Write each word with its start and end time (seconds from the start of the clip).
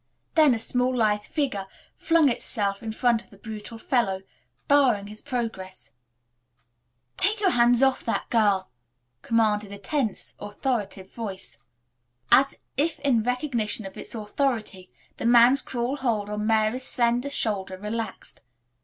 Then 0.33 0.55
a 0.55 0.57
small, 0.57 0.97
lithe 0.97 1.21
figure 1.21 1.67
flung 1.95 2.27
itself 2.27 2.81
in 2.81 2.91
front 2.91 3.21
of 3.21 3.29
the 3.29 3.37
brutal 3.37 3.77
fellow, 3.77 4.23
barring 4.67 5.05
his 5.05 5.21
progress. 5.21 5.91
"Take 7.17 7.39
your 7.39 7.51
hands 7.51 7.83
off 7.83 8.03
that 8.05 8.27
girl," 8.31 8.71
commanded 9.21 9.71
a 9.71 9.77
tense, 9.77 10.33
authoritative 10.39 11.11
voice. 11.11 11.59
As 12.31 12.57
if 12.77 12.99
in 13.01 13.21
recognition 13.21 13.85
of 13.85 13.95
its 13.95 14.15
authority 14.15 14.89
the 15.17 15.25
man's 15.27 15.61
cruel 15.61 15.97
hold 15.97 16.31
on 16.31 16.47
Mary's 16.47 16.83
slender 16.87 17.29
shoulder 17.29 17.77
relaxed. 17.77 18.41